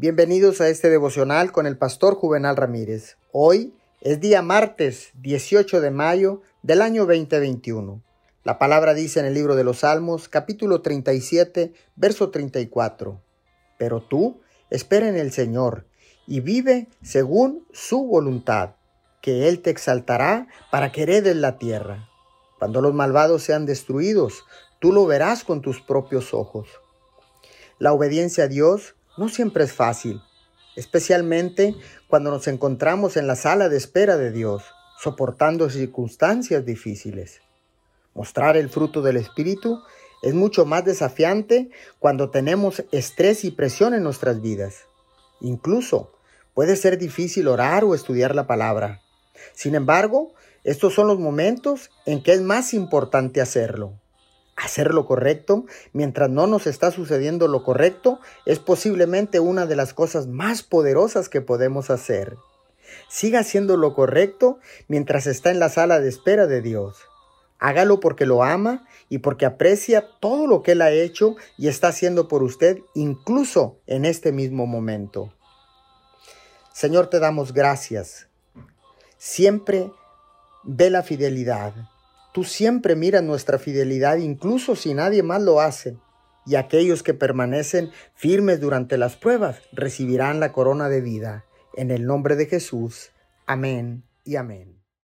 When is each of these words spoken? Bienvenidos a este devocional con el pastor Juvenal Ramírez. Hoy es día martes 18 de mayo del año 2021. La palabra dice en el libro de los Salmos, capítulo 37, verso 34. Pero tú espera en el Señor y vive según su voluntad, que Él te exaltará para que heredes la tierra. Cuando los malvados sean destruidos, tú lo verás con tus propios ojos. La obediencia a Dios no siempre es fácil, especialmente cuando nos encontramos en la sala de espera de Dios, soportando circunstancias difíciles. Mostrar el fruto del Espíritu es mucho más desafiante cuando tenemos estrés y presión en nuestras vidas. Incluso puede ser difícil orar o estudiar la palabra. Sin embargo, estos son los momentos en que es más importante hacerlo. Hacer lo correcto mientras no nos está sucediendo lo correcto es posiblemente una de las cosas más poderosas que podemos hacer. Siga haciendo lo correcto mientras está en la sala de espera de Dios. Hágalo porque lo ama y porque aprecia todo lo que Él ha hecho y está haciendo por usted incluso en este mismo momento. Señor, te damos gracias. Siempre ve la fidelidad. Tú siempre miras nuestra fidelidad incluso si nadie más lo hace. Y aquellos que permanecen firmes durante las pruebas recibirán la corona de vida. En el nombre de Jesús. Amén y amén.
Bienvenidos 0.00 0.62
a 0.62 0.70
este 0.70 0.88
devocional 0.88 1.52
con 1.52 1.66
el 1.66 1.76
pastor 1.76 2.14
Juvenal 2.14 2.56
Ramírez. 2.56 3.18
Hoy 3.32 3.74
es 4.00 4.18
día 4.18 4.40
martes 4.40 5.10
18 5.20 5.82
de 5.82 5.90
mayo 5.90 6.40
del 6.62 6.80
año 6.80 7.04
2021. 7.04 8.02
La 8.42 8.58
palabra 8.58 8.94
dice 8.94 9.20
en 9.20 9.26
el 9.26 9.34
libro 9.34 9.56
de 9.56 9.64
los 9.64 9.80
Salmos, 9.80 10.30
capítulo 10.30 10.80
37, 10.80 11.74
verso 11.96 12.30
34. 12.30 13.20
Pero 13.76 14.00
tú 14.00 14.40
espera 14.70 15.06
en 15.06 15.18
el 15.18 15.32
Señor 15.32 15.86
y 16.26 16.40
vive 16.40 16.88
según 17.02 17.66
su 17.70 18.02
voluntad, 18.06 18.76
que 19.20 19.50
Él 19.50 19.60
te 19.60 19.68
exaltará 19.68 20.48
para 20.70 20.92
que 20.92 21.02
heredes 21.02 21.36
la 21.36 21.58
tierra. 21.58 22.08
Cuando 22.58 22.80
los 22.80 22.94
malvados 22.94 23.42
sean 23.42 23.66
destruidos, 23.66 24.44
tú 24.78 24.94
lo 24.94 25.04
verás 25.04 25.44
con 25.44 25.60
tus 25.60 25.82
propios 25.82 26.32
ojos. 26.32 26.70
La 27.78 27.92
obediencia 27.92 28.44
a 28.44 28.48
Dios 28.48 28.94
no 29.16 29.28
siempre 29.28 29.64
es 29.64 29.72
fácil, 29.72 30.20
especialmente 30.76 31.74
cuando 32.08 32.30
nos 32.30 32.48
encontramos 32.48 33.16
en 33.16 33.26
la 33.26 33.36
sala 33.36 33.68
de 33.68 33.76
espera 33.76 34.16
de 34.16 34.30
Dios, 34.30 34.64
soportando 34.98 35.68
circunstancias 35.70 36.64
difíciles. 36.64 37.40
Mostrar 38.14 38.56
el 38.56 38.68
fruto 38.68 39.02
del 39.02 39.16
Espíritu 39.16 39.80
es 40.22 40.34
mucho 40.34 40.66
más 40.66 40.84
desafiante 40.84 41.70
cuando 41.98 42.30
tenemos 42.30 42.84
estrés 42.92 43.44
y 43.44 43.50
presión 43.50 43.94
en 43.94 44.02
nuestras 44.02 44.42
vidas. 44.42 44.86
Incluso 45.40 46.12
puede 46.54 46.76
ser 46.76 46.98
difícil 46.98 47.48
orar 47.48 47.84
o 47.84 47.94
estudiar 47.94 48.34
la 48.34 48.46
palabra. 48.46 49.00
Sin 49.54 49.74
embargo, 49.74 50.34
estos 50.64 50.94
son 50.94 51.06
los 51.06 51.18
momentos 51.18 51.90
en 52.04 52.22
que 52.22 52.32
es 52.32 52.42
más 52.42 52.74
importante 52.74 53.40
hacerlo. 53.40 53.99
Hacer 54.62 54.92
lo 54.92 55.06
correcto 55.06 55.64
mientras 55.94 56.28
no 56.28 56.46
nos 56.46 56.66
está 56.66 56.90
sucediendo 56.90 57.48
lo 57.48 57.62
correcto 57.62 58.20
es 58.44 58.58
posiblemente 58.58 59.40
una 59.40 59.64
de 59.64 59.74
las 59.74 59.94
cosas 59.94 60.26
más 60.26 60.62
poderosas 60.62 61.30
que 61.30 61.40
podemos 61.40 61.88
hacer. 61.88 62.36
Siga 63.08 63.40
haciendo 63.40 63.78
lo 63.78 63.94
correcto 63.94 64.58
mientras 64.86 65.26
está 65.26 65.50
en 65.50 65.60
la 65.60 65.70
sala 65.70 65.98
de 65.98 66.10
espera 66.10 66.46
de 66.46 66.60
Dios. 66.60 66.98
Hágalo 67.58 68.00
porque 68.00 68.26
lo 68.26 68.42
ama 68.42 68.86
y 69.08 69.18
porque 69.18 69.46
aprecia 69.46 70.06
todo 70.20 70.46
lo 70.46 70.62
que 70.62 70.72
Él 70.72 70.82
ha 70.82 70.90
hecho 70.90 71.36
y 71.56 71.68
está 71.68 71.88
haciendo 71.88 72.28
por 72.28 72.42
usted 72.42 72.80
incluso 72.94 73.78
en 73.86 74.04
este 74.04 74.30
mismo 74.30 74.66
momento. 74.66 75.32
Señor, 76.74 77.06
te 77.06 77.18
damos 77.18 77.54
gracias. 77.54 78.28
Siempre 79.16 79.90
ve 80.64 80.90
la 80.90 81.02
fidelidad. 81.02 81.72
Tú 82.32 82.44
siempre 82.44 82.96
miras 82.96 83.22
nuestra 83.22 83.58
fidelidad 83.58 84.18
incluso 84.18 84.76
si 84.76 84.94
nadie 84.94 85.22
más 85.22 85.42
lo 85.42 85.60
hace. 85.60 85.98
Y 86.46 86.54
aquellos 86.54 87.02
que 87.02 87.14
permanecen 87.14 87.90
firmes 88.14 88.60
durante 88.60 88.96
las 88.96 89.16
pruebas 89.16 89.60
recibirán 89.72 90.40
la 90.40 90.52
corona 90.52 90.88
de 90.88 91.00
vida. 91.00 91.44
En 91.74 91.90
el 91.90 92.06
nombre 92.06 92.36
de 92.36 92.46
Jesús. 92.46 93.10
Amén 93.46 94.04
y 94.24 94.36
amén. 94.36 94.79